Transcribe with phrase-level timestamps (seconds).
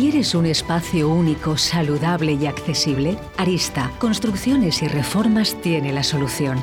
[0.00, 3.18] ¿Quieres un espacio único, saludable y accesible?
[3.36, 6.62] Arista, Construcciones y Reformas tiene la solución.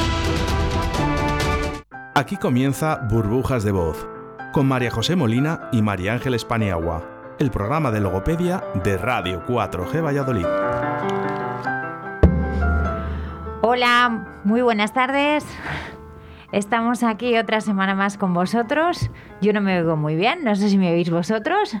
[2.13, 4.05] Aquí comienza Burbujas de Voz,
[4.51, 7.01] con María José Molina y María Ángeles Paniagua,
[7.39, 10.45] el programa de logopedia de Radio 4G Valladolid.
[13.61, 15.45] Hola, muy buenas tardes.
[16.51, 19.09] Estamos aquí otra semana más con vosotros.
[19.41, 21.77] Yo no me oigo muy bien, no sé si me oís vosotros.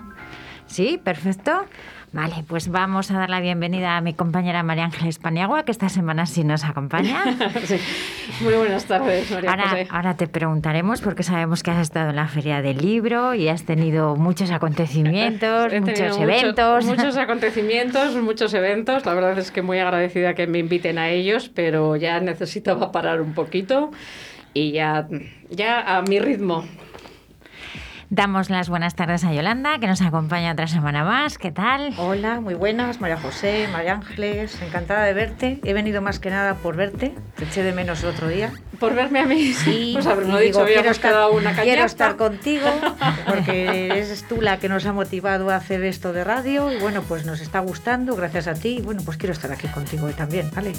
[0.65, 1.65] Sí, perfecto.
[2.13, 5.87] Vale, pues vamos a dar la bienvenida a mi compañera María Ángeles Paniagua, que esta
[5.87, 7.23] semana sí nos acompaña.
[8.41, 9.87] Muy buenas tardes, María ahora, José.
[9.89, 13.63] Ahora te preguntaremos, porque sabemos que has estado en la Feria del Libro y has
[13.63, 16.83] tenido muchos acontecimientos, muchos eventos.
[16.83, 19.05] muchos acontecimientos, muchos eventos.
[19.05, 23.21] La verdad es que muy agradecida que me inviten a ellos, pero ya necesitaba parar
[23.21, 23.91] un poquito
[24.53, 25.07] y ya,
[25.49, 26.65] ya a mi ritmo.
[28.13, 31.37] Damos las buenas tardes a Yolanda, que nos acompaña otra semana más.
[31.37, 31.93] ¿Qué tal?
[31.95, 35.61] Hola, muy buenas, María José, María Ángeles, encantada de verte.
[35.63, 38.51] He venido más que nada por verte, te eché de menos el otro día.
[38.81, 39.91] Por verme a mí, sí.
[39.93, 42.67] Pues haberlo dicho, digo, quiero estar, una quiero estar contigo,
[43.25, 47.03] porque eres tú la que nos ha motivado a hacer esto de radio y bueno,
[47.03, 48.79] pues nos está gustando, gracias a ti.
[48.79, 50.73] Y bueno, pues quiero estar aquí contigo hoy también, ¿vale?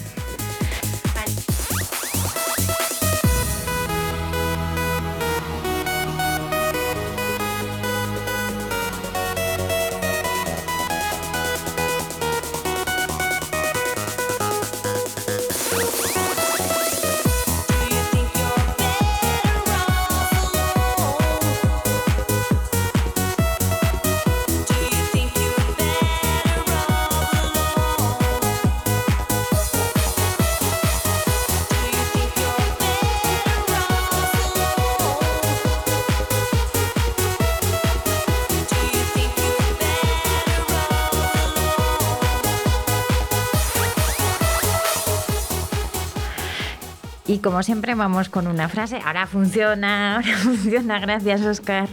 [47.43, 51.89] Como siempre vamos con una frase, ahora funciona, ahora funciona, gracias Oscar.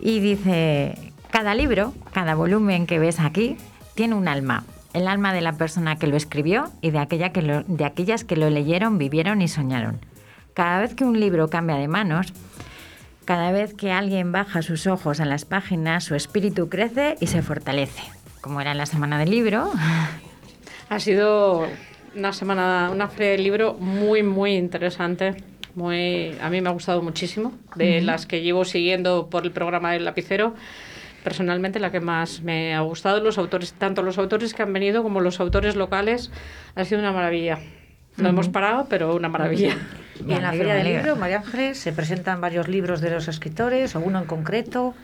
[0.00, 3.56] Y dice, cada libro, cada volumen que ves aquí,
[3.94, 4.64] tiene un alma,
[4.94, 8.24] el alma de la persona que lo escribió y de, aquella que lo, de aquellas
[8.24, 10.00] que lo leyeron, vivieron y soñaron.
[10.54, 12.32] Cada vez que un libro cambia de manos,
[13.24, 17.42] cada vez que alguien baja sus ojos a las páginas, su espíritu crece y se
[17.42, 18.02] fortalece.
[18.40, 19.70] Como era la semana del libro.
[20.90, 21.66] Ha sido
[22.14, 25.36] una semana, una feria del libro muy, muy interesante.
[25.74, 27.52] Muy, a mí me ha gustado muchísimo.
[27.76, 28.04] De uh -huh.
[28.04, 30.54] las que llevo siguiendo por el programa del lapicero,
[31.22, 35.02] personalmente la que más me ha gustado, los autores, tanto los autores que han venido
[35.02, 36.30] como los autores locales,
[36.74, 37.58] ha sido una maravilla.
[38.16, 38.28] No uh -huh.
[38.30, 39.76] hemos parado, pero una maravilla.
[40.26, 43.94] Y en la Feria del Libro, María Ángeles, se presentan varios libros de los escritores,
[43.96, 44.94] o uno en concreto.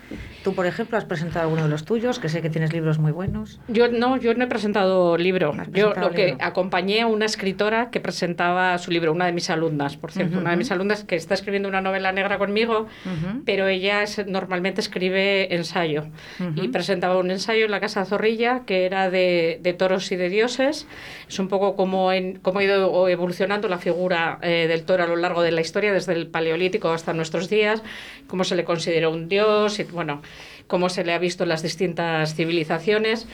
[0.43, 3.13] Tú, por ejemplo, has presentado alguno de los tuyos, que sé que tienes libros muy
[3.13, 3.61] buenos.
[3.69, 5.53] Yo no, yo no he presentado libro.
[5.53, 6.15] presentado yo lo libro?
[6.15, 10.35] que acompañé a una escritora que presentaba su libro, una de mis alumnas, por cierto,
[10.35, 10.43] uh -huh.
[10.43, 13.43] una de mis alumnas que está escribiendo una novela negra conmigo, uh -huh.
[13.45, 16.05] pero ella es, normalmente escribe ensayo.
[16.41, 16.65] Uh -huh.
[16.65, 20.29] Y presentaba un ensayo en la Casa Zorrilla que era de, de toros y de
[20.29, 20.87] dioses.
[21.29, 25.09] Es un poco como, en, como ha ido evolucionando la figura eh, del toro a
[25.09, 27.83] lo largo de la historia, desde el Paleolítico hasta nuestros días,
[28.27, 30.23] cómo se le consideró un dios, y, bueno,
[30.67, 33.27] cómo se le ha visto en las distintas civilizaciones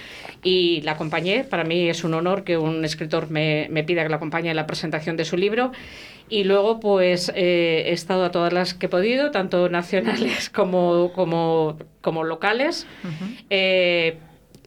[0.43, 1.45] y la acompañé.
[1.45, 4.57] Para mí es un honor que un escritor me, me pida que la acompañe en
[4.57, 5.73] la presentación de su libro.
[6.29, 11.13] Y luego, pues, eh, he estado a todas las que he podido, tanto nacionales como,
[11.13, 12.87] como, como locales.
[13.51, 14.17] Eh,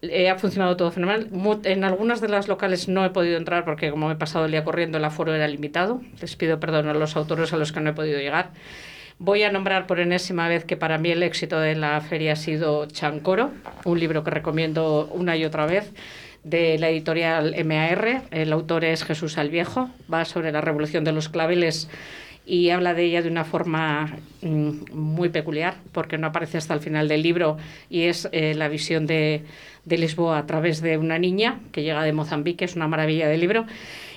[0.10, 1.30] eh, ha funcionado todo fenomenal.
[1.64, 4.52] En algunas de las locales no he podido entrar porque como me he pasado el
[4.52, 6.02] día corriendo el aforo era limitado.
[6.20, 8.52] Les pido perdón a los autores a los que no he podido llegar.
[9.20, 12.36] Voy a nombrar por enésima vez que para mí el éxito de la feria ha
[12.36, 13.52] sido Chancoro,
[13.86, 15.94] un libro que recomiendo una y otra vez
[16.44, 18.24] de la editorial MAR.
[18.32, 21.90] El autor es Jesús Alviejo, va sobre la revolución de los claveles
[22.46, 26.82] y habla de ella de una forma mm, muy peculiar, porque no aparece hasta el
[26.82, 27.58] final del libro
[27.90, 29.44] y es eh, la visión de,
[29.86, 33.38] de, Lisboa a través de una niña que llega de Mozambique, es una maravilla de
[33.38, 33.66] libro.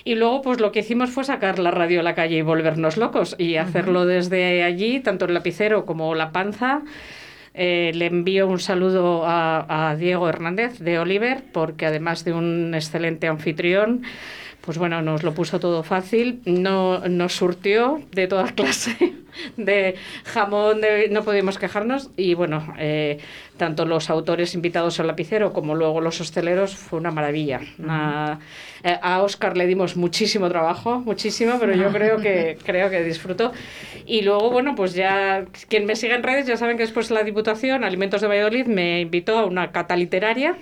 [0.03, 2.95] Y luego, pues lo que hicimos fue sacar la radio a la calle y volvernos
[2.97, 6.81] locos y hacerlo desde allí, tanto el lapicero como la panza.
[7.53, 12.73] Eh, le envío un saludo a, a Diego Hernández de Oliver, porque además de un
[12.73, 14.03] excelente anfitrión,
[14.67, 19.13] pues bueno, nos lo puso todo fácil, no, nos surtió de toda clase
[19.57, 19.95] de
[20.25, 20.81] jamón,
[21.11, 23.19] no podíamos quejarnos y bueno, eh,
[23.57, 27.61] tanto los autores invitados al lapicero como luego los hosteleros fue una maravilla.
[28.83, 33.51] Eh, a Oscar le dimos muchísimo trabajo, muchísimo, pero yo creo que, creo que disfrutó.
[34.05, 37.23] Y luego, bueno, pues ya quien me sigue en redes ya saben que después la
[37.23, 40.55] Diputación, Alimentos de Valladolid, me invitó a una cata literaria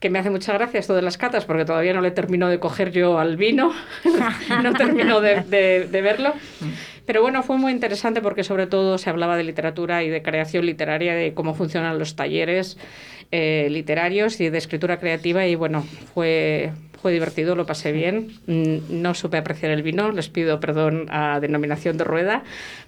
[0.00, 2.58] que me hace mucha gracia esto de las catas, porque todavía no le termino de
[2.58, 3.72] coger yo al vino,
[4.62, 5.42] no termino de,
[5.90, 6.32] de, verlo.
[7.06, 10.64] Pero bueno, fue muy interesante porque sobre todo se hablaba de literatura y de creación
[10.64, 12.78] literaria, de cómo funcionan los talleres
[13.30, 15.84] eh, literarios y de escritura creativa y bueno,
[16.14, 16.72] fue,
[17.02, 18.32] fue divertido, lo pasé bien.
[18.46, 22.42] Mm, no supe apreciar el vino, les pido perdón a denominación de rueda,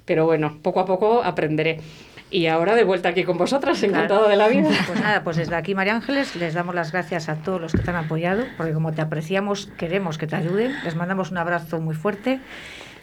[0.04, 1.80] pero bueno, poco a poco aprenderé.
[2.28, 4.68] Y ahora de vuelta aquí con vosotras, encantado de la vida.
[4.86, 7.78] Pues nada, pues desde aquí, María Ángeles, les damos las gracias a todos los que
[7.78, 10.74] te han apoyado, porque como te apreciamos, queremos que te ayuden.
[10.84, 12.40] Les mandamos un abrazo muy fuerte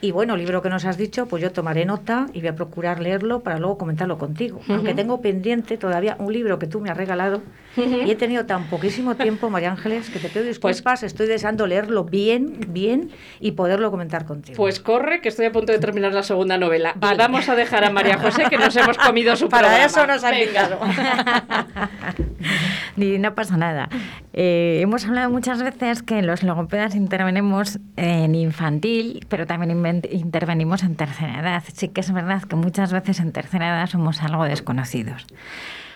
[0.03, 2.55] y bueno, el libro que nos has dicho, pues yo tomaré nota y voy a
[2.55, 4.59] procurar leerlo para luego comentarlo contigo.
[4.67, 7.41] Aunque tengo pendiente todavía un libro que tú me has regalado
[7.75, 11.65] y he tenido tan poquísimo tiempo, María Ángeles, que te pido pues disculpas, estoy deseando
[11.65, 13.09] leerlo bien, bien
[13.39, 14.57] y poderlo comentar contigo.
[14.57, 16.93] Pues corre, que estoy a punto de terminar la segunda novela.
[17.17, 20.37] Vamos a dejar a María José, que nos hemos comido su Para eso nos ha
[20.37, 20.79] invitado.
[22.95, 23.89] Ni no pasa nada.
[24.33, 30.95] Eh, hemos hablado muchas veces que los logopedas intervenimos en infantil, pero también intervenimos en
[30.95, 31.63] tercera edad.
[31.73, 35.25] Sí que es verdad que muchas veces en tercera edad somos algo desconocidos.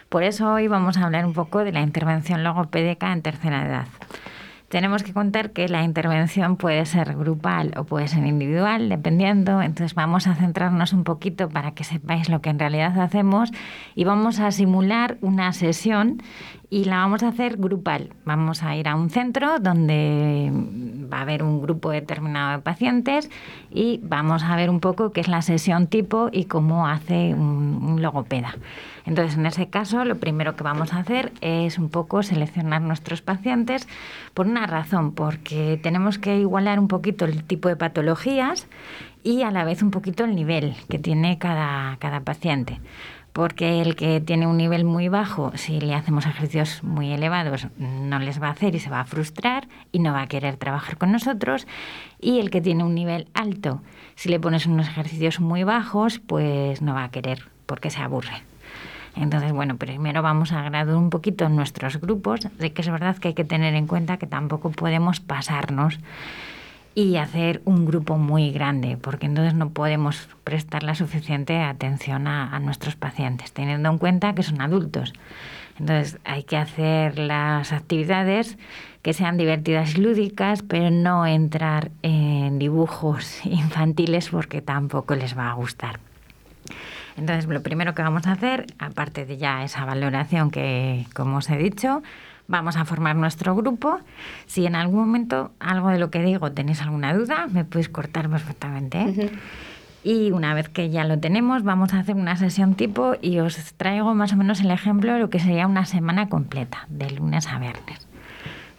[0.09, 3.87] Por eso hoy vamos a hablar un poco de la intervención logopédica en tercera edad.
[4.69, 9.61] Tenemos que contar que la intervención puede ser grupal o puede ser individual, dependiendo.
[9.61, 13.51] Entonces vamos a centrarnos un poquito para que sepáis lo que en realidad hacemos
[13.95, 16.21] y vamos a simular una sesión
[16.69, 18.09] y la vamos a hacer grupal.
[18.25, 23.29] Vamos a ir a un centro donde va a haber un grupo determinado de pacientes
[23.71, 28.01] y vamos a ver un poco qué es la sesión tipo y cómo hace un,
[28.01, 28.55] logopeda.
[29.05, 33.21] Entonces, en ese caso, lo primero que vamos a hacer es un poco seleccionar nuestros
[33.21, 33.87] pacientes
[34.33, 38.67] por una razón, porque tenemos que igualar un poquito el tipo de patologías
[39.23, 42.79] y a la vez un poquito el nivel que tiene cada, cada paciente
[43.37, 48.17] porque el que tiene un nivel muy bajo, si le hacemos ejercicios muy elevados, no
[48.17, 50.97] les va a hacer y se va a frustrar y no va a querer trabajar
[50.97, 51.67] con nosotros.
[52.19, 53.83] Y el que tiene un nivel alto,
[54.15, 58.41] si le pones unos ejercicios muy bajos, pues no va a querer porque se aburre.
[59.15, 63.27] Entonces, bueno, primero vamos a graduar un poquito nuestros grupos, de que es verdad que
[63.27, 65.99] hay que tener en cuenta que tampoco podemos pasarnos
[66.97, 72.57] y hacer un grupo muy grande, porque entonces no podemos prestar la suficiente atención a,
[72.57, 75.13] nuestros pacientes, teniendo en cuenta que son adultos.
[75.77, 78.57] Entonces hay que hacer las actividades
[79.03, 85.51] que sean divertidas y lúdicas, pero no entrar en dibujos infantiles porque tampoco les va
[85.51, 85.99] a gustar.
[87.15, 91.49] Entonces lo primero que vamos a hacer, aparte de ya esa valoración que, como os
[91.51, 92.01] he dicho,
[92.47, 93.99] vamos a formar nuestro grupo.
[94.45, 98.29] Si en algún momento algo de lo que digo tenéis alguna duda, me podéis cortar
[98.29, 99.01] perfectamente.
[99.01, 99.31] ¿eh?
[100.03, 103.73] Y una vez que ya lo tenemos, vamos a hacer una sesión tipo y os
[103.75, 107.47] traigo más o menos el ejemplo de lo que sería una semana completa, de lunes
[107.47, 108.07] a viernes.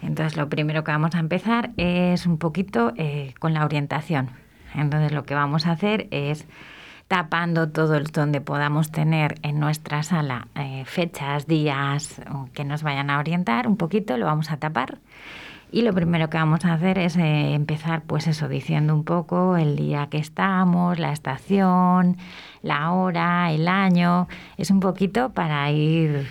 [0.01, 4.29] Entonces, lo primero que vamos a empezar es un poquito eh, con la orientación.
[4.73, 6.47] Entonces, lo que vamos a hacer es
[7.09, 12.21] tapando todo el donde podamos tener en nuestra sala eh, fechas, días
[12.53, 14.99] que nos vayan a orientar un poquito, lo vamos a tapar
[15.71, 19.57] Y lo primero que vamos a hacer es eh, empezar, pues eso, diciendo un poco
[19.57, 22.17] el día que estamos, la estación,
[22.61, 24.27] la hora, el año.
[24.57, 26.27] Es un poquito para ir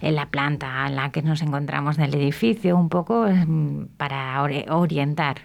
[0.00, 5.36] en la planta en la que nos encontramos del edificio, un poco mm, para orientar.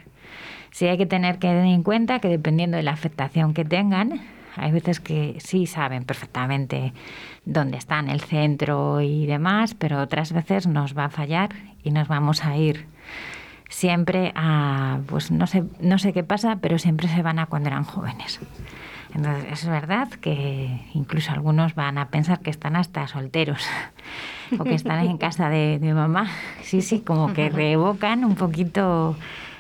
[0.72, 4.20] Sí hay que tener que tener en cuenta que dependiendo de la afectación que tengan,
[4.56, 6.94] hay veces que sí saben perfectamente
[7.46, 11.50] dónde están, el centro y demás, pero otras veces nos va a fallar
[11.84, 12.86] y nos vamos a ir
[13.70, 17.70] siempre a, pues no sé, no sé qué pasa, pero siempre se van a cuando
[17.70, 18.40] eran jóvenes.
[19.16, 23.64] Entonces, es verdad que incluso algunos van a pensar que están hasta solteros
[24.60, 26.28] o que están en casa de, de mamá.
[26.62, 29.16] Sí, sí, como que reevocan un poquito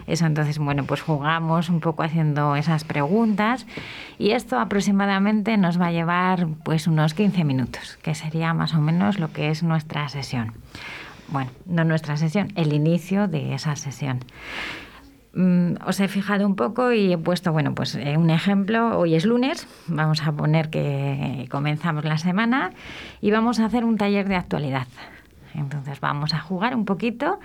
[0.07, 0.25] eso.
[0.25, 3.65] Entonces, bueno, pues jugamos un poco haciendo esas preguntas
[4.17, 8.79] y esto aproximadamente nos va a llevar pues unos 15 minutos, que sería más o
[8.79, 10.53] menos lo que es nuestra sesión.
[11.29, 14.19] Bueno, no nuestra sesión, el inicio de esa sesión.
[15.33, 18.99] Mm, os he fijado un poco y he puesto, bueno, pues eh, un ejemplo.
[18.99, 22.71] Hoy es lunes, vamos a poner que comenzamos la semana
[23.19, 24.87] y vamos a hacer un taller de actualidad.
[25.55, 27.39] Entonces vamos a jugar un poquito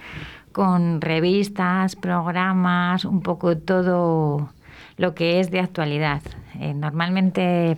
[0.53, 4.51] con revistas, programas, un poco todo
[4.97, 6.23] lo que es de actualidad.
[6.61, 7.77] Eh, normalmente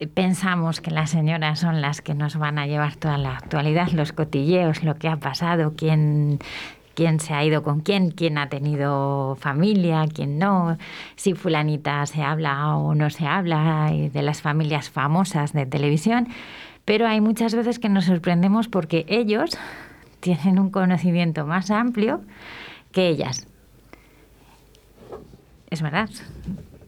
[0.00, 3.88] eh, pensamos que las señoras son las que nos van a llevar toda la actualidad,
[3.88, 6.38] los cotilleos, lo que ha pasado, quién,
[6.94, 10.78] quién se ha ido con quién, quién ha tenido familia, quién no,
[11.16, 16.28] si fulanita se habla o no se habla, de las familias famosas de televisión.
[16.88, 19.58] Pero hay muchas veces que nos sorprendemos porque ellos
[20.20, 22.22] tienen un conocimiento más amplio
[22.92, 23.46] que ellas.
[25.68, 26.08] Es verdad.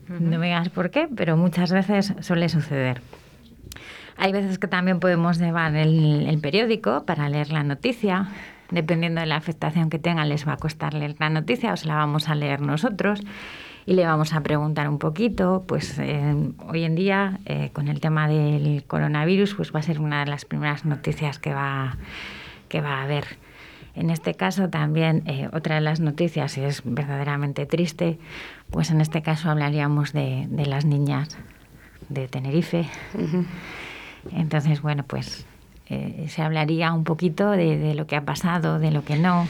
[0.09, 3.03] No me digas por qué, pero muchas veces suele suceder.
[4.17, 8.29] Hay veces que también podemos llevar el, el, periódico para leer la noticia.
[8.71, 11.89] Dependiendo de la afectación que tengan, les va a costar leer la noticia o se
[11.89, 13.21] la vamos a leer nosotros
[13.87, 16.35] y le vamos a preguntar un poquito, pues eh,
[16.69, 20.31] hoy en día eh, con el tema del coronavirus, pues va a ser una de
[20.31, 21.97] las primeras noticias que va,
[22.69, 23.25] que va a haber.
[23.95, 28.19] En este caso también eh, otra de las noticias y es verdaderamente triste,
[28.71, 31.37] pues en este caso hablaríamos de, de las niñas
[32.09, 32.87] de Tenerife.
[34.33, 35.47] Entonces, bueno, pues
[36.29, 39.49] se hablaría un poquito de, de, lo que ha pasado, de lo que no.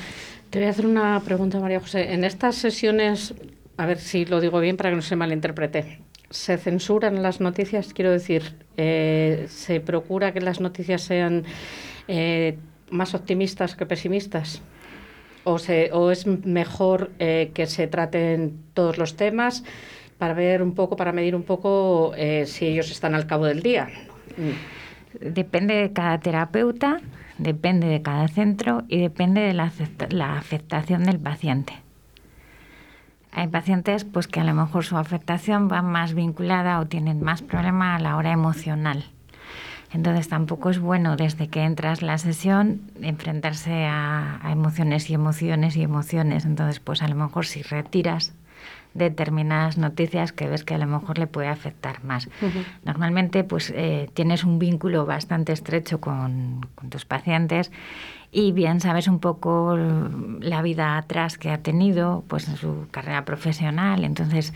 [0.49, 2.14] Te voy a hacer una pregunta, María José.
[2.14, 3.34] En estas sesiones
[3.80, 6.00] a ver si lo digo bien para que no se malinterprete.
[6.28, 7.94] ¿Se censuran las noticias?
[7.94, 11.44] Quiero decir, eh, ¿se procura que las noticias sean
[12.06, 12.58] eh,
[12.90, 14.60] más optimistas que pesimistas?
[15.44, 19.64] ¿O, se, o es mejor eh, que se traten todos los temas
[20.18, 22.12] para ver un poco, para medir un poco
[22.44, 23.88] si ellos están al cabo del día?
[25.18, 27.00] Depende de cada terapeuta,
[27.38, 29.72] depende de cada centro y depende de la,
[30.10, 31.72] la afectación del paciente.
[33.32, 37.42] Hay pacientes pues que a lo mejor su afectación va más vinculada o tienen más
[37.42, 39.04] problema a la hora emocional.
[39.92, 45.82] Entonces tampoco es bueno desde que entras la sesión enfrentarse a, emociones y emociones y
[45.82, 46.44] emociones.
[46.44, 48.34] Entonces pues a lo mejor si retiras
[48.94, 52.28] determinadas noticias que ves que a lo mejor le puede afectar más.
[52.84, 57.70] Normalmente pues eh, tienes un vínculo bastante estrecho con, con tus pacientes
[58.32, 63.25] y bien sabes un poco la vida atrás que ha tenido, pues en su carrera
[63.25, 64.04] profesional.
[64.04, 64.54] Entonces,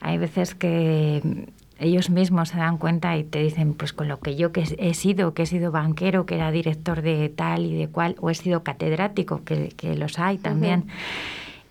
[0.00, 4.36] hay veces que ellos mismos se dan cuenta y te dicen, pues con lo que
[4.36, 7.88] yo que he sido, que he sido banquero, que era director de tal y de
[7.88, 10.86] cual, o he sido catedrático, que, los hay también.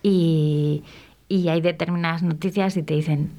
[0.04, 0.84] y,
[1.30, 3.32] y hay determinadas noticias y te dicen,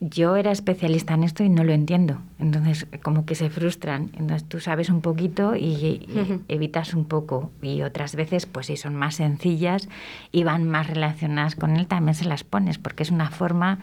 [0.00, 2.18] yo era especialista en esto y no lo entiendo.
[2.38, 4.10] Entonces, como que se frustran.
[4.18, 6.06] Entonces, tú sabes un poquito y,
[6.48, 7.50] evitas un poco.
[7.62, 9.88] Y otras veces, pues si son más sencillas
[10.32, 13.78] y van más relacionadas con él, también se las pones, porque es una forma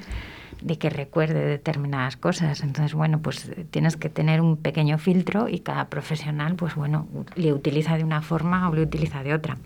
[0.61, 2.61] de que recuerde determinadas cosas.
[2.61, 7.53] Entonces, bueno, pues tienes que tener un pequeño filtro y cada profesional, pues bueno, le
[7.53, 9.57] utiliza de una forma o le utiliza de otra.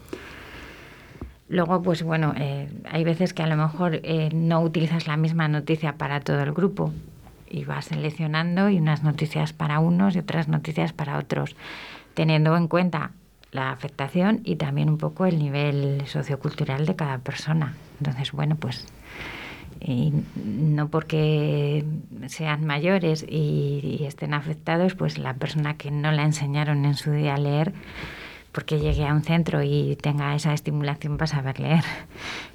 [1.50, 5.48] Luego, pues bueno, eh, hay veces que a lo mejor eh, no utilizas la misma
[5.48, 6.92] noticia para todo el grupo
[7.50, 11.56] y vas seleccionando y unas noticias para unos y otras noticias para otros,
[12.14, 13.12] teniendo en cuenta
[13.52, 17.76] la afectación y también un poco el nivel sociocultural de cada persona.
[18.00, 18.86] Entonces, bueno, pues
[20.44, 21.86] no porque
[22.28, 27.12] sean mayores y, y estén afectados, pues la persona que no la enseñaron en su
[27.12, 27.74] día a leer,
[28.58, 31.84] porque llegue a un centro y tenga esa estimulación para saber leer.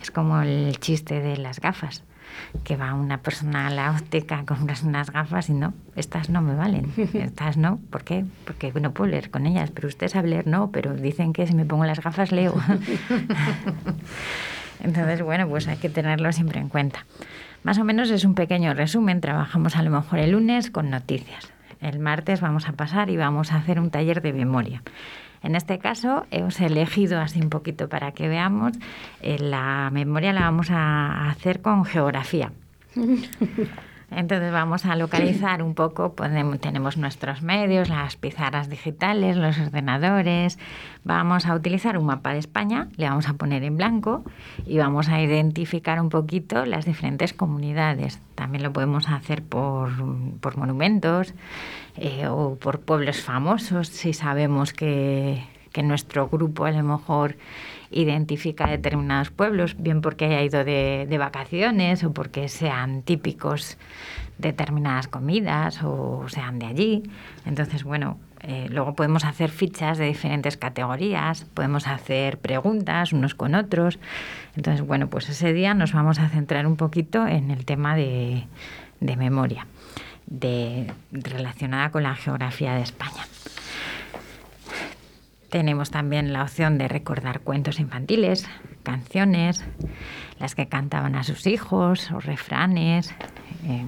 [0.03, 2.03] Es como el chiste de las gafas.
[2.65, 6.57] que va una persona a la óptica, compras unas gafas y no, estas no me
[6.57, 8.25] valen, estas no, ¿por qué?
[8.45, 11.55] Porque no puedo leer con ellas, pero usted sabe leer, no, pero dicen que si
[11.55, 12.61] me pongo las gafas leo.
[14.83, 17.07] Entonces, bueno, pues hay que tenerlo siempre en cuenta.
[17.63, 21.53] Más o menos es un pequeño resumen, trabajamos a lo mejor el lunes con noticias.
[21.81, 24.83] El martes vamos a pasar y vamos a hacer un taller de memoria.
[25.43, 28.73] En este caso hemos elegido así un poquito para que veamos,
[29.21, 32.53] eh, la memoria la vamos a hacer con geografía.
[34.15, 36.15] Entonces vamos a localizar un poco,
[36.61, 40.59] tenemos nuestros medios, las pizarras digitales, los ordenadores,
[41.05, 44.25] vamos a utilizar un mapa de España, le vamos a poner en blanco
[44.67, 48.21] y vamos a identificar un poquito las diferentes comunidades.
[48.35, 49.91] También lo podemos hacer por,
[50.57, 51.35] monumentos
[51.97, 57.37] eh, o por pueblos famosos, si sabemos que, que nuestro grupo a lo mejor
[57.93, 63.79] identifica determinados pueblos, bien porque haya ido de, vacaciones o porque sean típicos
[64.39, 67.03] determinadas comidas o sean de allí.
[67.45, 73.55] Entonces, bueno, eh, luego podemos hacer fichas de diferentes categorías, podemos hacer preguntas unos con
[73.55, 73.99] otros.
[74.57, 78.47] Entonces, bueno, pues ese día nos vamos a centrar un poquito en el tema de,
[79.01, 79.67] memoria,
[80.27, 83.25] de, relacionada con la geografía de España.
[85.53, 88.49] Tenemos también la opción de recordar cuentos infantiles,
[88.83, 89.63] canciones,
[90.39, 93.15] las que cantaban a sus hijos o refranes.
[93.69, 93.85] Eh,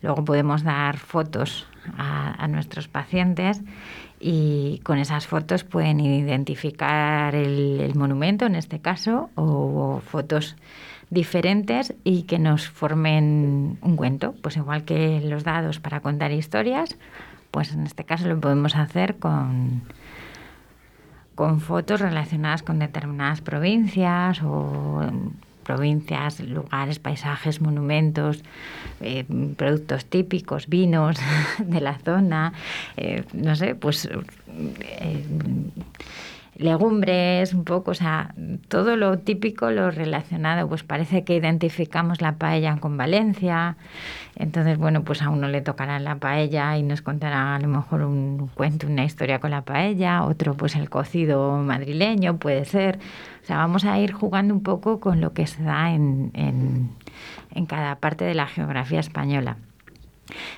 [0.00, 1.66] luego podemos dar fotos
[1.98, 3.60] a, nuestros pacientes
[4.18, 10.56] y con esas fotos pueden identificar el, monumento en este caso o, fotos
[11.10, 16.96] diferentes y que nos formen un cuento, pues igual que los dados para contar historias,
[17.50, 19.82] pues en este caso lo podemos hacer con
[21.42, 25.02] con fotos relacionadas con determinadas provincias o
[25.64, 28.44] provincias, lugares, paisajes, monumentos,
[29.00, 29.24] eh,
[29.56, 31.16] productos típicos, vinos
[31.58, 32.52] de la zona,
[32.96, 35.24] eh, no sé, pues eh,
[36.62, 38.34] legumbres, un poco, o sea,
[38.68, 43.76] todo lo típico, lo relacionado, pues parece que identificamos la paella con Valencia,
[44.36, 48.02] entonces, bueno, pues a uno le tocará la paella y nos contará a lo mejor
[48.02, 52.98] un cuento, una historia con la paella, otro pues el cocido madrileño, puede ser,
[53.42, 56.90] o sea, vamos a ir jugando un poco con lo que se da en, en,
[57.54, 59.56] en cada parte de la geografía española.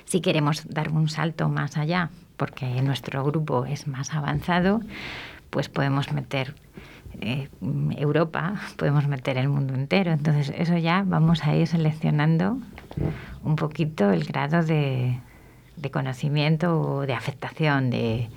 [0.05, 4.81] Si queremos dar un salto más allá, porque nuestro grupo es más avanzado,
[5.55, 6.53] pues podemos meter
[7.21, 7.47] eh,
[7.95, 10.11] Europa, podemos meter el mundo entero.
[10.11, 12.57] Entonces, eso ya vamos a ir seleccionando
[13.41, 15.17] un poquito el grado de,
[15.93, 18.27] conocimiento o de afectación de,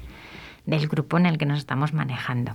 [0.65, 2.53] del grupo en el que nos estamos manejando.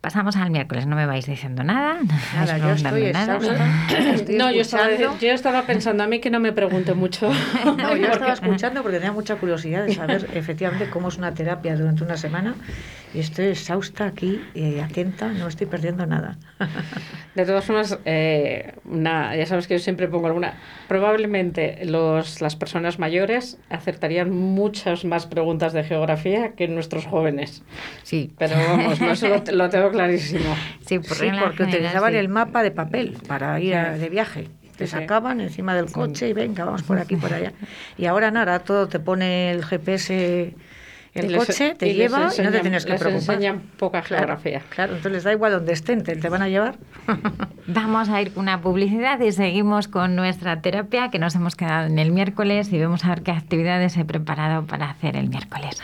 [0.00, 2.00] Pasamos al miércoles, no me vais diciendo nada.
[2.34, 3.38] Nada, yo estoy nada.
[3.38, 7.30] no, yo estaba, yo estaba, pensando a mí que no me pregunte mucho.
[7.64, 11.76] no, yo estaba escuchando porque tenía mucha curiosidad de saber efectivamente cómo es una terapia
[11.76, 12.54] durante una semana
[13.12, 16.38] y estoy exhausta aquí, y atenta, no estoy perdiendo nada.
[17.34, 20.54] De todas formas, eh, ya sabes que yo siempre pongo alguna.
[20.86, 27.62] Probablemente los, las personas mayores acertarían muchas más preguntas de geografía que nuestros jóvenes.
[28.04, 28.32] Sí.
[28.38, 30.56] Pero vamos, no, eso lo, tengo clarísimo.
[30.86, 35.92] Sí, porque utilizaban el mapa de papel para ir de viaje te sacaban encima del
[35.92, 37.52] coche y venga, vamos por aquí, por allá.
[37.98, 40.54] Y ahora nada, todo te pone el GPS
[41.12, 43.34] el coche te lleva y no te tienes que les preocupar.
[43.34, 44.62] enseñan poca geografía.
[44.68, 46.76] Claro, entonces les da igual donde estén, te, van a llevar.
[47.66, 51.86] Vamos a ir con una publicidad y seguimos con nuestra terapia que nos hemos quedado
[51.86, 55.82] en el miércoles y vamos a ver qué actividades he preparado para hacer el miércoles.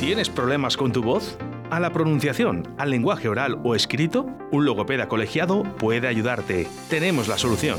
[0.00, 1.36] ¿Tienes problemas con tu voz?
[1.70, 4.26] ¿A la pronunciación, al lenguaje oral o escrito?
[4.52, 6.68] Un logopeda colegiado puede ayudarte.
[6.88, 7.78] Tenemos la solución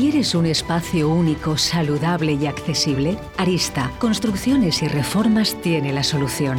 [0.00, 3.18] ¿Quieres un espacio único, saludable y accesible?
[3.36, 6.58] Arista, Construcciones y Reformas tiene la solución.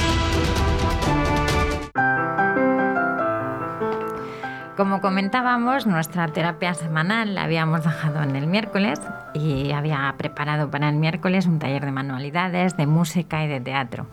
[4.81, 8.99] Como comentábamos, nuestra terapia semanal la habíamos dejado en el miércoles
[9.35, 14.07] y había preparado para el miércoles un taller de manualidades, de música y de teatro.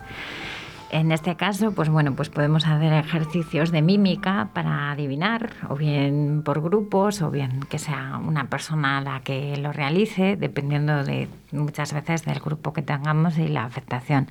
[0.91, 6.43] En este caso, pues bueno, pues podemos hacer ejercicios de mímica para adivinar, o bien
[6.45, 11.93] por grupos, o bien que sea una persona la que lo realice, dependiendo de muchas
[11.93, 14.27] veces del grupo que tengamos y la afectación.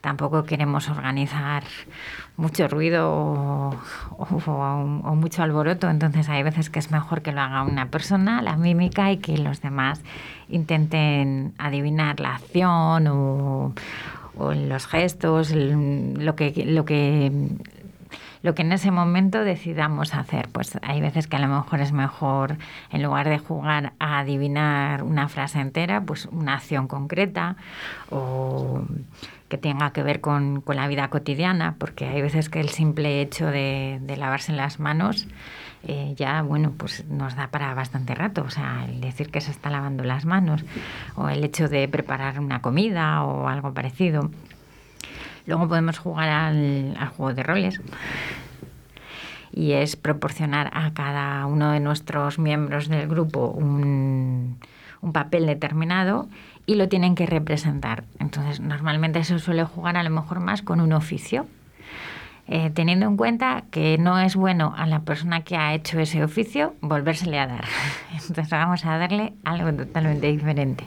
[0.00, 1.62] Tampoco queremos organizar
[2.36, 3.76] mucho ruido o,
[5.14, 9.12] mucho alboroto, entonces hay veces que es mejor que lo haga una persona, la mímica,
[9.12, 10.00] y que los demás
[10.48, 13.74] intenten adivinar la acción o,
[14.38, 17.30] los gestos, lo que, lo que
[18.42, 20.48] lo que en ese momento decidamos hacer.
[20.48, 22.56] Pues hay veces que a lo mejor es mejor,
[22.90, 27.56] en lugar de jugar a adivinar una frase entera, pues una acción concreta
[28.10, 28.82] o
[29.50, 33.20] que tenga que ver con, con la vida cotidiana, porque hay veces que el simple
[33.20, 35.26] hecho de, lavarse las manos
[35.82, 38.42] eh, ya, bueno, pues nos da para bastante rato.
[38.46, 40.64] O sea, el decir que se está lavando las manos
[41.16, 44.30] o el hecho de preparar una comida o algo parecido.
[45.46, 47.80] Luego podemos jugar al, juego de roles
[49.52, 54.60] y es proporcionar a cada uno de nuestros miembros del grupo un,
[55.00, 56.28] un, papel determinado
[56.70, 58.04] y lo tienen que representar.
[58.20, 61.48] Entonces, normalmente se suele jugar a lo mejor más con un oficio.
[62.46, 66.22] Eh, teniendo en cuenta que no es bueno a la persona que ha hecho ese
[66.22, 67.64] oficio volvérsele a dar.
[68.12, 70.84] Entonces vamos a darle algo totalmente diferente.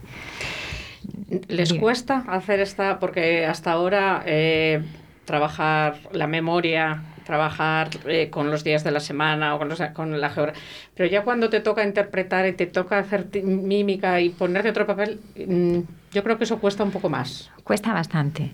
[1.49, 2.99] ¿Les cuesta hacer esta?
[2.99, 4.81] Porque hasta ahora eh,
[5.25, 10.29] trabajar la memoria, trabajar eh, con los días de la semana o con, con la
[10.29, 10.61] geografía.
[10.95, 15.19] Pero ya cuando te toca interpretar y te toca hacer mímica y ponerte otro papel,
[15.35, 15.79] mm,
[16.11, 17.51] yo creo que eso cuesta un poco más.
[17.63, 18.53] Cuesta bastante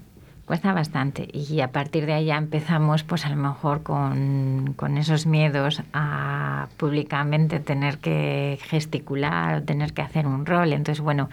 [0.49, 4.97] cuesta bastante y a partir de ahí ya empezamos pues a lo mejor con, con,
[4.97, 10.73] esos miedos a públicamente tener que gesticular o tener que hacer un rol.
[10.73, 11.29] Entonces, bueno,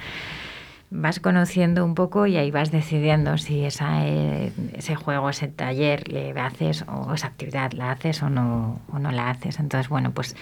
[0.90, 6.09] vas conociendo un poco y ahí vas decidiendo si esa, eh, ese juego, ese taller
[6.09, 9.59] le haces o esa actividad la haces o no, o no la haces.
[9.59, 10.37] Entonces, bueno, pues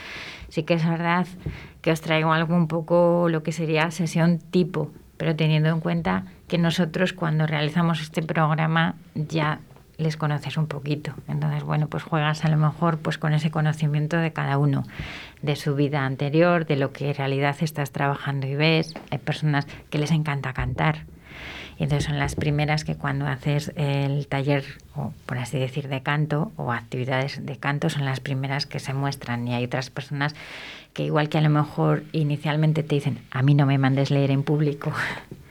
[0.49, 1.27] sí que es verdad
[1.81, 6.25] que os traigo algo un poco lo que sería sesión tipo, pero teniendo en cuenta
[6.49, 9.61] que nosotros cuando realizamos este programa ya
[9.97, 11.15] les conoces un poquito.
[11.29, 14.85] Entonces, bueno, pues juegas a lo mejor pues con ese conocimiento de cada uno,
[15.43, 18.95] de su vida anterior, de lo que en realidad estás trabajando y ves.
[19.11, 21.05] Hay personas que les encanta cantar.
[21.79, 26.03] Y entonces son las primeras que cuando haces el taller, o por así decir, de
[26.03, 29.49] canto o actividades de canto, son las primeras que se muestran.
[29.49, 30.35] Y hay otras personas
[30.93, 34.31] que igual que a lo mejor inicialmente te dicen, a mí no me mandes leer
[34.31, 34.93] en público,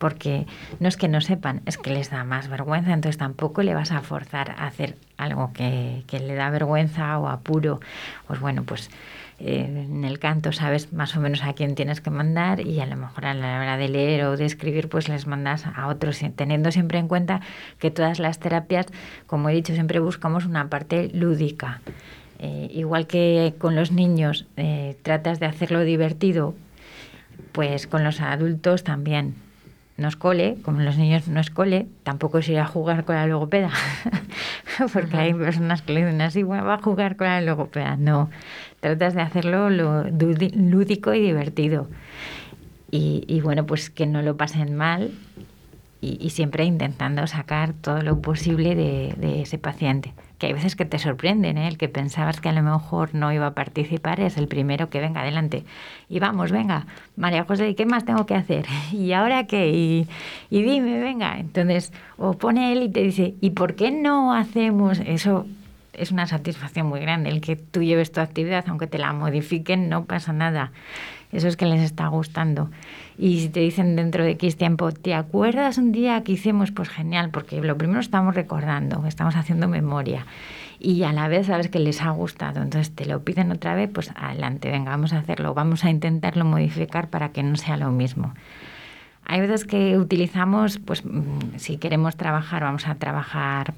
[0.00, 0.46] porque
[0.80, 3.92] no es que no sepan, es que les da más vergüenza, entonces tampoco le vas
[3.92, 7.80] a forzar a hacer algo que, le da vergüenza o apuro.
[8.26, 8.90] Pues bueno, pues
[9.40, 12.86] eh, en el canto sabes más o menos a quién tienes que mandar y a
[12.86, 16.18] lo mejor a la hora de leer o de escribir pues les mandas a otros,
[16.34, 17.42] teniendo siempre en cuenta
[17.78, 18.86] que todas las terapias,
[19.26, 21.82] como he dicho, siempre buscamos una parte lúdica.
[22.38, 26.54] Eh, igual que con los niños eh, tratas de hacerlo divertido,
[27.52, 29.34] pues con los adultos también
[30.00, 33.14] no es cole, como los niños no es cole, tampoco es ir a jugar con
[33.14, 33.70] la logopeda,
[34.92, 37.96] porque hay personas que le dicen así, bueno, va a jugar con la logopeda.
[37.96, 38.30] No,
[38.80, 41.88] tratas de hacerlo lo lúdico y divertido.
[42.90, 45.12] Y, y bueno, pues que no lo pasen mal
[46.02, 50.14] y, siempre intentando sacar todo lo posible de, de, ese paciente.
[50.38, 51.68] Que hay veces que te sorprenden, ¿eh?
[51.68, 55.00] el que pensabas que a lo mejor no iba a participar es el primero que
[55.00, 55.64] venga adelante.
[56.08, 56.86] Y vamos, venga,
[57.16, 58.64] María José, ¿y qué más tengo que hacer?
[58.92, 59.68] ¿Y ahora qué?
[59.68, 60.08] Y,
[60.48, 61.38] y dime, venga.
[61.38, 65.46] Entonces, o pone él y te dice, ¿y por qué no hacemos eso?
[65.92, 69.90] Es una satisfacción muy grande el que tú lleves tu actividad, aunque te la modifiquen,
[69.90, 70.72] no pasa nada.
[71.32, 72.70] Eso es que les está gustando.
[73.16, 76.72] Y si te dicen dentro de X tiempo, ¿te acuerdas un día que hicimos?
[76.72, 80.26] Pues genial, porque lo primero estamos recordando, estamos haciendo memoria.
[80.82, 82.62] y a la vez sabes que les ha gustado.
[82.62, 86.46] Entonces te lo piden otra vez, pues adelante, venga, vamos a hacerlo, vamos a intentarlo
[86.46, 88.32] modificar para que no sea lo mismo.
[89.26, 93.74] Hay veces que utilizamos, pues mm, si queremos trabajar, vamos a trabajar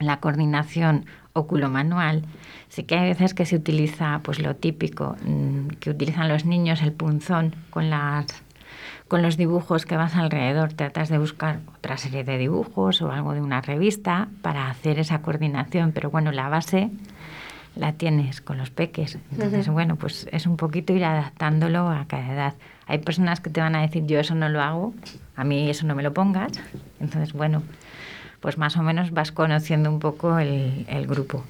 [0.00, 1.04] la coordinación
[1.40, 2.24] óculo-manual.
[2.68, 6.82] Sí que hay veces que se utiliza pues lo típico mm, que utilizan los niños,
[6.82, 8.26] el punzón con las
[9.08, 13.34] con los dibujos que vas alrededor, tratas de buscar otra serie de dibujos o algo
[13.34, 16.90] de una revista para hacer esa coordinación, pero bueno, la base
[17.74, 19.18] la tienes con los peques.
[19.32, 22.54] Entonces, bueno, pues es un poquito ir adaptándolo a cada edad.
[22.86, 24.94] Hay personas que te van a decir, yo eso no lo hago,
[25.34, 26.52] a mí eso no me lo pongas.
[27.00, 27.62] Entonces, bueno,
[28.40, 31.44] pues más o menos vas conociendo un poco el, el grupo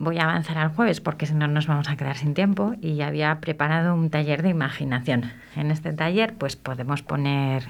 [0.00, 3.02] voy a avanzar al jueves porque si no nos vamos a quedar sin tiempo y
[3.02, 5.30] había preparado un taller de imaginación.
[5.56, 7.64] En este taller pues podemos poner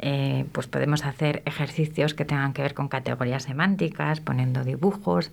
[0.00, 5.30] eh, pues podemos hacer ejercicios que tengan que ver con categorías semánticas, poniendo dibujos,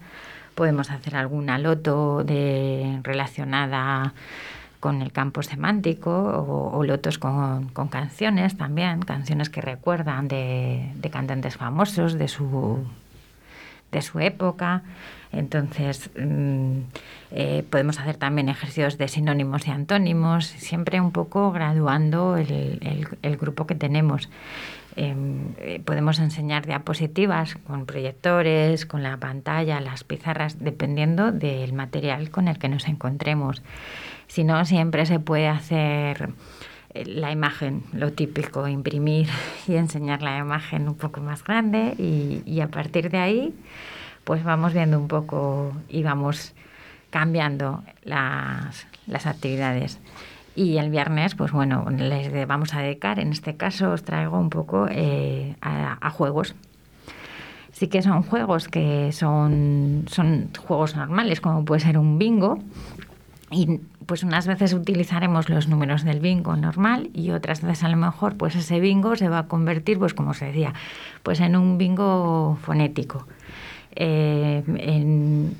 [0.55, 4.13] podemos hacer alguna loto de, relacionada
[4.81, 11.09] con el campo semántico o, lotos con, con, canciones también, canciones que recuerdan de, de
[11.09, 12.83] cantantes famosos de su,
[13.91, 14.83] de su época.
[15.31, 16.79] Entonces, mm,
[17.31, 23.37] eh, podemos hacer también ejercicios de sinónimos y antónimos, siempre un poco graduando el, el,
[23.37, 24.29] grupo que tenemos.
[24.95, 32.29] Em, eh, podemos enseñar diapositivas con proyectores, con la pantalla, las pizarras, dependiendo del material
[32.29, 33.61] con el que nos encontremos.
[34.27, 36.29] Si no, siempre se puede hacer
[36.93, 39.29] eh, la imagen, lo típico, imprimir
[39.67, 43.55] y enseñar la imagen un poco más grande y, y a partir de ahí
[44.23, 46.53] pues vamos viendo un poco y vamos
[47.09, 49.99] cambiando las, las actividades.
[50.55, 54.49] Y el viernes, pues bueno, les vamos a dedicar, en este caso os traigo un
[54.49, 56.55] poco eh, a, juegos.
[57.71, 62.59] Sí que son juegos que son, son juegos normales, como puede ser un bingo.
[63.49, 67.97] Y pues unas veces utilizaremos los números del bingo normal y otras veces a lo
[67.97, 70.73] mejor pues ese bingo se va a convertir, pues como se decía,
[71.23, 73.25] pues en un bingo fonético.
[73.95, 75.55] Eh, en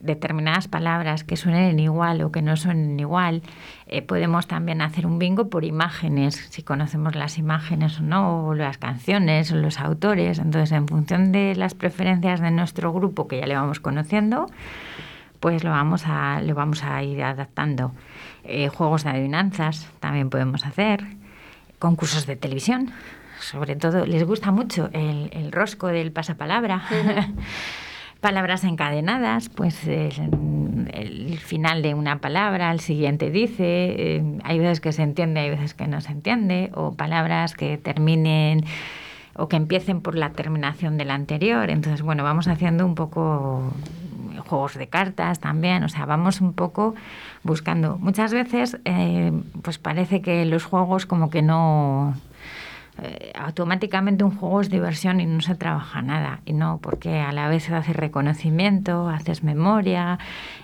[0.00, 3.42] determinadas palabras que suenen igual o que no suenen igual.
[3.86, 8.54] Eh, podemos también hacer un bingo por imágenes, si conocemos las imágenes o no, o
[8.54, 10.38] las canciones o los autores.
[10.38, 14.46] Entonces, en función de las preferencias de nuestro grupo, que ya le vamos conociendo,
[15.38, 17.92] pues lo vamos a, lo vamos a ir adaptando.
[18.44, 21.04] Eh, juegos de adivinanzas también podemos hacer.
[21.78, 22.92] Concursos de televisión
[23.40, 26.82] sobre todo, les gusta mucho el, rosco del pasapalabra.
[28.20, 33.64] Palabras encadenadas, pues el, final de una palabra, el siguiente dice,
[34.16, 37.78] eh, hay veces que se entiende, hay veces que no se entiende, o palabras que
[37.78, 38.64] terminen
[39.34, 41.70] o que empiecen por la terminación de la anterior.
[41.70, 43.72] Entonces, bueno, vamos haciendo un poco
[44.46, 46.94] juegos de cartas también, o sea, vamos un poco
[47.42, 47.96] buscando.
[47.98, 52.14] Muchas veces, eh, pues parece que los juegos como que no
[53.02, 56.40] eh, automáticamente un juego es diversión y no se trabaja nada.
[56.44, 60.18] Y no, porque a la vez haces reconocimiento, haces memoria,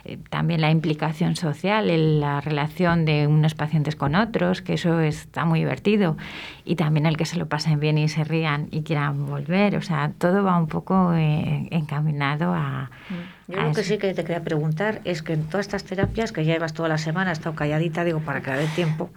[0.05, 5.45] eh, también la implicación social, la relación de unos pacientes con otros, que eso está
[5.45, 6.17] muy divertido.
[6.65, 9.77] Y también el que se lo pasen bien y se rían y quieran volver.
[9.77, 12.91] O sea, todo va un poco eh, encaminado a...
[13.09, 13.36] Mm.
[13.49, 16.45] Yo lo que sí que te quería preguntar es que en todas estas terapias, que
[16.45, 19.11] ya llevas toda la semana, he estado calladita, digo, para que dé tiempo,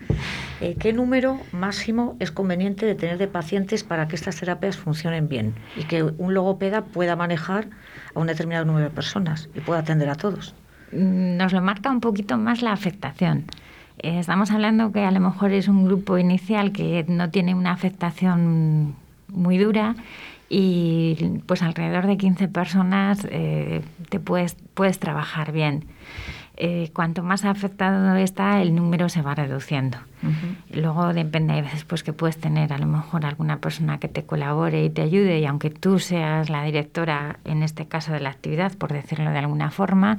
[0.61, 5.29] eh, ¿qué número máximo es conveniente de tener de pacientes para que estas terapias funcionen
[5.29, 7.69] bien y que un logopeda pueda manejar
[8.13, 10.53] a un determinado número de personas y pueda atender a todos?
[10.91, 13.45] Mm, nos lo marca un poquito más la afectación.
[13.97, 17.71] Eh, estamos hablando que a lo mejor es un grupo inicial que no tiene una
[17.71, 18.95] afectación
[19.27, 19.95] muy dura
[20.49, 25.85] y pues alrededor de 15 personas eh, te puedes, puedes trabajar bien.
[26.61, 29.97] Eh, cuanto más afectado está, el número se va reduciendo.
[30.73, 34.25] Luego depende, hay veces pues que puedes tener a lo mejor alguna persona que te
[34.25, 38.31] colabore y te ayude y aunque tú seas la directora, en este caso de la
[38.31, 40.17] actividad, por decirlo de alguna forma,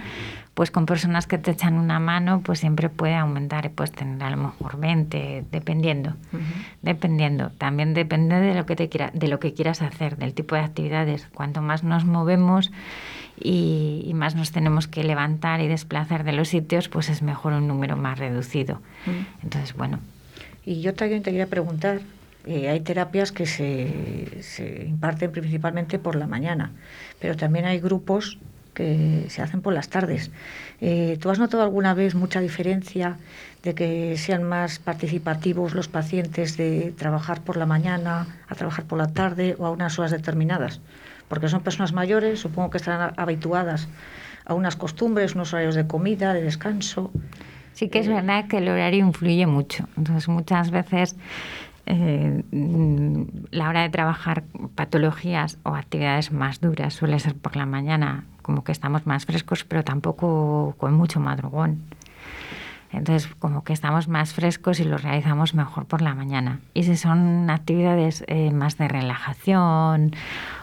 [0.55, 4.23] pues con personas que te echan una mano, pues siempre puede aumentar y puedes tener
[4.23, 6.15] a lo mejor 20, dependiendo.
[6.81, 7.51] Dependiendo.
[7.59, 10.63] También depende de lo que te quiera, de lo que quieras hacer, del tipo de
[10.63, 11.29] actividades.
[11.35, 12.73] Cuanto más nos movemos,
[13.41, 17.67] y, más nos tenemos que levantar y desplazar de los sitios, pues es mejor un
[17.67, 18.77] número más reducido.
[19.07, 19.45] Mm.
[19.45, 19.99] Entonces, bueno.
[20.65, 22.01] Y yo también te quería preguntar,
[22.47, 26.73] eh, hay terapias que se, se imparten principalmente por la mañana,
[27.19, 28.39] pero también hay grupos
[28.75, 30.31] que se hacen por las tardes.
[30.81, 33.17] Eh, ¿Tú has notado alguna vez mucha diferencia
[33.63, 38.99] de que sean más participativos los pacientes de trabajar por la mañana, a trabajar por
[38.99, 40.81] la tarde o a unas horas determinadas?
[41.31, 43.89] Porque son personas mayores, supongo que estarán habituadas
[44.45, 47.13] a unas costumbres, unos horarios de comida, de descanso.
[47.73, 49.89] Sí que es verdad que el horario influye mucho.
[49.97, 51.15] Entonces muchas veces
[51.87, 52.43] eh,
[53.53, 54.43] la hora de trabajar
[54.75, 59.65] patologías o actividades más duras suele ser por la mañana, como que estamos más frescos,
[59.65, 61.83] pero tampoco con mucho madrugón.
[62.93, 66.59] Entonces, como que estamos más frescos y lo realizamos mejor por la mañana.
[66.75, 70.11] Y si son actividades eh, más de relajación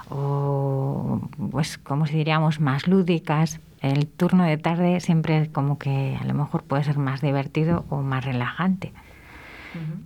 [0.10, 6.24] o, pues, como si diríamos, más lúdicas, el turno de tarde siempre como que a
[6.26, 8.92] lo mejor puede ser más divertido o más relajante,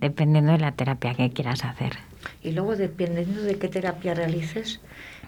[0.00, 1.98] dependiendo de la terapia que quieras hacer.
[2.42, 4.80] Y luego, dependiendo de qué terapia realices,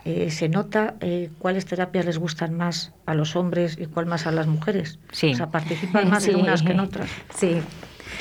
[0.04, 4.26] eh, ¿se nota eh, cuáles terapias les gustan más a los hombres y cuál más
[4.26, 4.98] a las mujeres?
[5.12, 5.32] Sí.
[5.32, 7.08] O sea, participan más en unas que en otras.
[7.34, 7.62] Sí,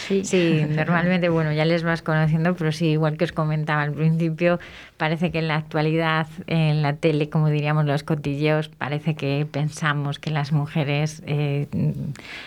[0.08, 0.65] Sí.
[0.69, 4.60] normalmente, bueno, ya les vas conociendo, pero sí, igual que os comentaba al principio,
[4.98, 10.19] parece que en la actualidad, en la tele, como diríamos los cotilleos, parece que pensamos
[10.19, 11.67] que las mujeres eh,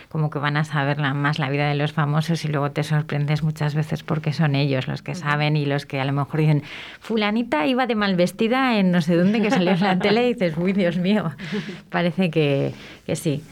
[0.08, 3.42] como que van a saber más la vida de los famosos y luego te sorprendes
[3.42, 6.62] muchas veces porque son ellos los que saben y los que a lo mejor dicen,
[7.00, 10.34] fulanita iba de mal vestida en no sé dónde que salió en la tele y
[10.34, 11.32] dices, uy, Dios mío,
[11.90, 12.72] parece que,
[13.06, 13.42] que sí.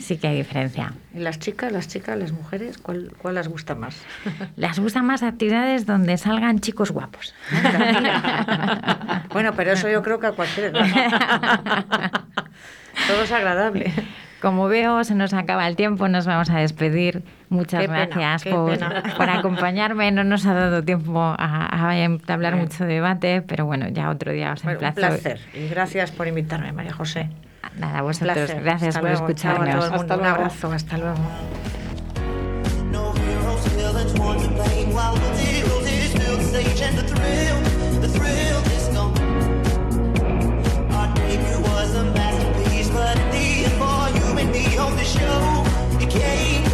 [0.00, 0.92] Sí que hay diferencia.
[1.14, 3.96] ¿Y las chicas, las chicas, las mujeres, cuál, cuál las gusta más?
[4.56, 7.34] Las gustan más actividades donde salgan chicos guapos.
[9.32, 10.72] bueno, pero eso yo creo que a cualquiera.
[13.08, 13.92] Todo es agradable.
[14.40, 17.22] Como veo, se nos acaba el tiempo, nos vamos a despedir.
[17.48, 18.78] Muchas gracias por,
[19.16, 20.12] por, acompañarme.
[20.12, 21.94] No nos ha dado tiempo a,
[22.28, 26.28] hablar mucho debate, pero bueno, ya otro día os bueno, Un placer y gracias por
[26.28, 27.30] invitarme, María José.
[27.76, 28.50] Nada, vosotros.
[28.62, 29.26] Gracias por luego.
[29.26, 29.84] escucharnos.
[29.84, 31.18] Hasta hasta un abrazo, hasta luego.
[41.74, 45.64] was masterpiece, but the end, on the show.
[46.00, 46.73] It.